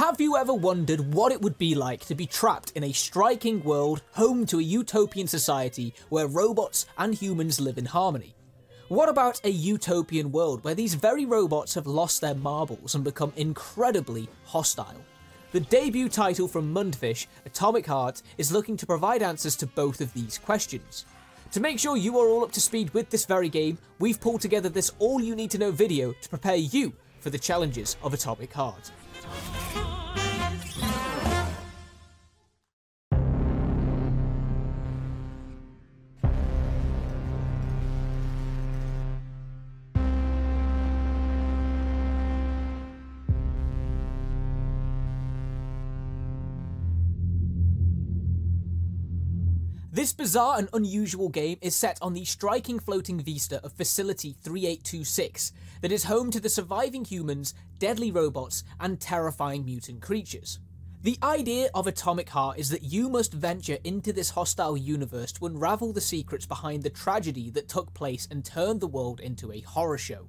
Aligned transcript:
Have 0.00 0.18
you 0.18 0.38
ever 0.38 0.54
wondered 0.54 1.12
what 1.12 1.30
it 1.30 1.42
would 1.42 1.58
be 1.58 1.74
like 1.74 2.06
to 2.06 2.14
be 2.14 2.24
trapped 2.24 2.72
in 2.74 2.84
a 2.84 2.90
striking 2.90 3.62
world 3.62 4.00
home 4.12 4.46
to 4.46 4.58
a 4.58 4.62
utopian 4.62 5.26
society 5.26 5.92
where 6.08 6.26
robots 6.26 6.86
and 6.96 7.14
humans 7.14 7.60
live 7.60 7.76
in 7.76 7.84
harmony? 7.84 8.34
What 8.88 9.10
about 9.10 9.42
a 9.44 9.50
utopian 9.50 10.32
world 10.32 10.64
where 10.64 10.74
these 10.74 10.94
very 10.94 11.26
robots 11.26 11.74
have 11.74 11.86
lost 11.86 12.22
their 12.22 12.34
marbles 12.34 12.94
and 12.94 13.04
become 13.04 13.34
incredibly 13.36 14.26
hostile? 14.46 15.04
The 15.52 15.60
debut 15.60 16.08
title 16.08 16.48
from 16.48 16.74
Mundfish, 16.74 17.26
Atomic 17.44 17.84
Heart, 17.84 18.22
is 18.38 18.50
looking 18.50 18.78
to 18.78 18.86
provide 18.86 19.20
answers 19.20 19.54
to 19.56 19.66
both 19.66 20.00
of 20.00 20.14
these 20.14 20.38
questions. 20.38 21.04
To 21.52 21.60
make 21.60 21.78
sure 21.78 21.98
you 21.98 22.18
are 22.18 22.26
all 22.26 22.42
up 22.42 22.52
to 22.52 22.60
speed 22.62 22.88
with 22.94 23.10
this 23.10 23.26
very 23.26 23.50
game, 23.50 23.76
we've 23.98 24.18
pulled 24.18 24.40
together 24.40 24.70
this 24.70 24.92
all 24.98 25.20
you 25.20 25.36
need 25.36 25.50
to 25.50 25.58
know 25.58 25.70
video 25.70 26.14
to 26.22 26.28
prepare 26.30 26.56
you 26.56 26.94
for 27.20 27.28
the 27.28 27.38
challenges 27.38 27.98
of 28.02 28.14
Atomic 28.14 28.50
Heart. 28.50 28.92
This 49.92 50.12
bizarre 50.12 50.56
and 50.56 50.68
unusual 50.72 51.28
game 51.28 51.58
is 51.60 51.74
set 51.74 51.98
on 52.00 52.14
the 52.14 52.24
striking 52.24 52.78
floating 52.78 53.18
vista 53.18 53.60
of 53.64 53.72
Facility 53.72 54.36
3826 54.40 55.50
that 55.80 55.90
is 55.90 56.04
home 56.04 56.30
to 56.30 56.38
the 56.38 56.48
surviving 56.48 57.04
humans, 57.04 57.54
deadly 57.80 58.12
robots, 58.12 58.62
and 58.78 59.00
terrifying 59.00 59.64
mutant 59.64 60.00
creatures. 60.00 60.60
The 61.02 61.18
idea 61.24 61.70
of 61.74 61.88
Atomic 61.88 62.28
Heart 62.28 62.60
is 62.60 62.68
that 62.70 62.84
you 62.84 63.08
must 63.08 63.32
venture 63.32 63.78
into 63.82 64.12
this 64.12 64.30
hostile 64.30 64.76
universe 64.76 65.32
to 65.32 65.46
unravel 65.46 65.92
the 65.92 66.00
secrets 66.00 66.46
behind 66.46 66.84
the 66.84 66.90
tragedy 66.90 67.50
that 67.50 67.68
took 67.68 67.92
place 67.92 68.28
and 68.30 68.44
turned 68.44 68.80
the 68.80 68.86
world 68.86 69.18
into 69.18 69.50
a 69.50 69.60
horror 69.62 69.98
show. 69.98 70.28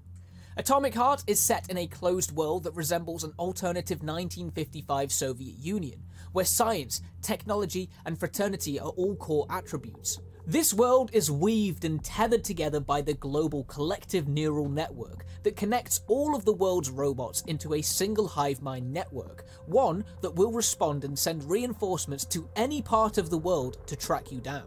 Atomic 0.58 0.94
Heart 0.96 1.24
is 1.28 1.40
set 1.40 1.70
in 1.70 1.78
a 1.78 1.88
closed 1.88 2.34
world 2.34 2.64
that 2.66 2.76
resembles 2.76 3.24
an 3.24 3.32
alternative 3.40 4.00
1955 4.00 5.10
Soviet 5.10 5.58
Union, 5.58 6.04
where 6.34 6.44
science, 6.44 7.02
technology, 7.22 7.90
and 8.06 8.20
fraternity 8.20 8.78
are 8.78 8.90
all 8.90 9.16
core 9.16 9.48
attributes. 9.50 10.20
This 10.46 10.74
world 10.74 11.10
is 11.14 11.32
weaved 11.32 11.86
and 11.86 12.04
tethered 12.04 12.44
together 12.44 12.82
by 12.82 13.00
the 13.00 13.14
global 13.14 13.64
collective 13.64 14.28
neural 14.28 14.68
network 14.68 15.26
that 15.44 15.56
connects 15.56 16.02
all 16.08 16.36
of 16.36 16.44
the 16.44 16.54
world's 16.54 16.90
robots 16.90 17.44
into 17.48 17.76
a 17.76 17.82
single 17.82 18.28
hive 18.28 18.62
mind 18.62 18.92
network, 18.92 19.46
one 19.68 20.04
that 20.22 20.36
will 20.36 20.52
respond 20.52 21.06
and 21.06 21.18
send 21.18 21.50
reinforcements 21.50 22.26
to 22.26 22.50
any 22.58 22.82
part 22.82 23.18
of 23.18 23.30
the 23.30 23.38
world 23.38 23.78
to 23.88 23.96
track 23.96 24.34
you 24.34 24.42
down. 24.42 24.66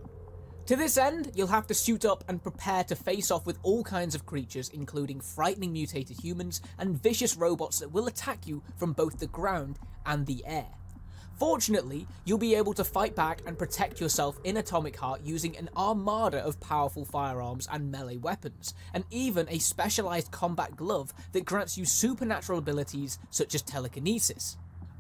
To 0.67 0.77
this 0.77 0.97
end, 0.97 1.31
you'll 1.35 1.49
have 1.49 1.67
to 1.67 1.75
suit 1.75 2.07
up 2.07 2.25
and 2.27 2.43
prepare 2.43 2.85
to 2.85 2.97
face 2.97 3.31
off 3.31 3.45
with 3.45 3.59
all 3.63 3.85
kinds 3.85 4.15
of 4.15 4.25
creatures, 4.25 4.71
including 4.71 5.21
frightening 5.21 5.75
mutated 5.75 6.19
humans 6.19 6.63
and 6.79 7.03
vicious 7.03 7.37
robots 7.37 7.81
that 7.81 7.93
will 7.93 8.07
attack 8.07 8.47
you 8.47 8.63
from 8.79 8.95
both 8.95 9.19
the 9.19 9.27
ground 9.27 9.79
and 10.07 10.25
the 10.25 10.43
air. 10.47 10.69
Fortunately, 11.39 12.07
you'll 12.25 12.39
be 12.39 12.55
able 12.55 12.73
to 12.75 12.85
fight 12.85 13.15
back 13.15 13.43
and 13.47 13.59
protect 13.59 14.01
yourself 14.01 14.39
in 14.45 14.57
Atomic 14.57 14.97
Heart 14.97 15.21
using 15.23 15.55
an 15.59 15.69
armada 15.77 16.39
of 16.39 16.59
powerful 16.61 17.05
firearms 17.05 17.69
and 17.71 17.93
melee 17.93 18.17
weapons, 18.17 18.73
and 18.95 19.05
even 19.11 19.47
a 19.51 19.59
specialized 19.59 20.31
combat 20.31 20.77
glove 20.77 21.13
that 21.33 21.45
grants 21.45 21.77
you 21.77 21.85
supernatural 21.85 22.59
abilities 22.59 23.19
such 23.29 23.55
as 23.55 23.61
telekinesis. 23.61 24.57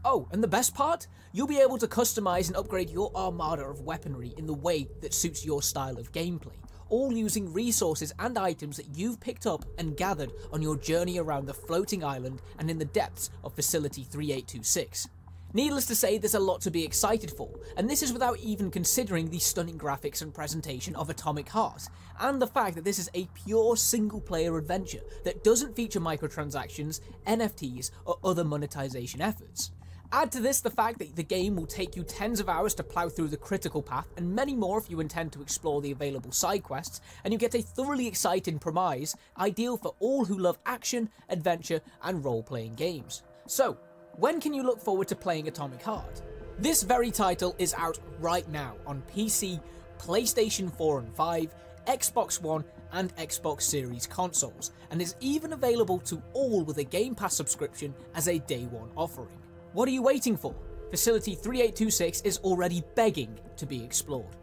Oh, 0.06 0.28
and 0.32 0.42
the 0.42 0.48
best 0.48 0.74
part? 0.74 1.06
You'll 1.32 1.46
be 1.46 1.60
able 1.60 1.78
to 1.78 1.86
customize 1.86 2.48
and 2.48 2.56
upgrade 2.58 2.90
your 2.90 3.10
armada 3.16 3.64
of 3.64 3.80
weaponry 3.80 4.34
in 4.36 4.44
the 4.44 4.52
way 4.52 4.86
that 5.00 5.14
suits 5.14 5.46
your 5.46 5.62
style 5.62 5.98
of 5.98 6.12
gameplay, 6.12 6.58
all 6.90 7.10
using 7.10 7.50
resources 7.50 8.12
and 8.18 8.36
items 8.36 8.76
that 8.76 8.94
you've 8.94 9.18
picked 9.18 9.46
up 9.46 9.64
and 9.78 9.96
gathered 9.96 10.30
on 10.52 10.60
your 10.60 10.76
journey 10.76 11.18
around 11.18 11.46
the 11.46 11.54
floating 11.54 12.04
island 12.04 12.42
and 12.58 12.70
in 12.70 12.78
the 12.78 12.84
depths 12.84 13.30
of 13.44 13.54
Facility 13.54 14.04
3826. 14.04 15.08
Needless 15.54 15.86
to 15.86 15.94
say, 15.94 16.18
there's 16.18 16.34
a 16.34 16.40
lot 16.40 16.60
to 16.62 16.70
be 16.70 16.84
excited 16.84 17.30
for, 17.30 17.48
and 17.78 17.88
this 17.88 18.02
is 18.02 18.12
without 18.12 18.38
even 18.40 18.70
considering 18.70 19.30
the 19.30 19.38
stunning 19.38 19.78
graphics 19.78 20.20
and 20.20 20.34
presentation 20.34 20.94
of 20.96 21.08
Atomic 21.08 21.48
Heart, 21.48 21.84
and 22.20 22.42
the 22.42 22.46
fact 22.46 22.74
that 22.74 22.84
this 22.84 22.98
is 22.98 23.08
a 23.14 23.28
pure 23.46 23.74
single 23.76 24.20
player 24.20 24.58
adventure 24.58 25.00
that 25.22 25.44
doesn't 25.44 25.74
feature 25.74 26.00
microtransactions, 26.00 27.00
NFTs, 27.26 27.90
or 28.04 28.18
other 28.22 28.44
monetization 28.44 29.22
efforts. 29.22 29.70
Add 30.14 30.30
to 30.30 30.40
this 30.40 30.60
the 30.60 30.70
fact 30.70 31.00
that 31.00 31.16
the 31.16 31.24
game 31.24 31.56
will 31.56 31.66
take 31.66 31.96
you 31.96 32.04
tens 32.04 32.38
of 32.38 32.48
hours 32.48 32.72
to 32.76 32.84
plough 32.84 33.08
through 33.08 33.26
the 33.26 33.36
critical 33.36 33.82
path, 33.82 34.06
and 34.16 34.32
many 34.32 34.54
more 34.54 34.78
if 34.78 34.88
you 34.88 35.00
intend 35.00 35.32
to 35.32 35.42
explore 35.42 35.82
the 35.82 35.90
available 35.90 36.30
side 36.30 36.62
quests, 36.62 37.00
and 37.24 37.32
you 37.32 37.38
get 37.38 37.56
a 37.56 37.60
thoroughly 37.60 38.06
exciting 38.06 38.60
premise, 38.60 39.16
ideal 39.40 39.76
for 39.76 39.92
all 39.98 40.24
who 40.24 40.38
love 40.38 40.56
action, 40.66 41.10
adventure, 41.30 41.80
and 42.04 42.24
role 42.24 42.44
playing 42.44 42.76
games. 42.76 43.24
So, 43.48 43.76
when 44.16 44.40
can 44.40 44.54
you 44.54 44.62
look 44.62 44.80
forward 44.80 45.08
to 45.08 45.16
playing 45.16 45.48
Atomic 45.48 45.82
Heart? 45.82 46.22
This 46.60 46.84
very 46.84 47.10
title 47.10 47.56
is 47.58 47.74
out 47.74 47.98
right 48.20 48.48
now 48.48 48.76
on 48.86 49.02
PC, 49.12 49.60
PlayStation 49.98 50.72
4 50.76 51.00
and 51.00 51.12
5, 51.12 51.52
Xbox 51.88 52.40
One, 52.40 52.62
and 52.92 53.12
Xbox 53.16 53.62
Series 53.62 54.06
consoles, 54.06 54.70
and 54.92 55.02
is 55.02 55.16
even 55.18 55.54
available 55.54 55.98
to 55.98 56.22
all 56.34 56.62
with 56.62 56.78
a 56.78 56.84
Game 56.84 57.16
Pass 57.16 57.34
subscription 57.34 57.92
as 58.14 58.28
a 58.28 58.38
day 58.38 58.66
one 58.66 58.90
offering. 58.94 59.40
What 59.74 59.88
are 59.88 59.92
you 59.92 60.02
waiting 60.02 60.36
for? 60.36 60.54
Facility 60.92 61.34
3826 61.34 62.20
is 62.20 62.38
already 62.38 62.84
begging 62.94 63.36
to 63.56 63.66
be 63.66 63.82
explored. 63.82 64.36